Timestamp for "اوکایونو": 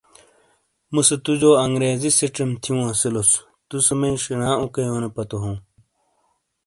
4.61-5.09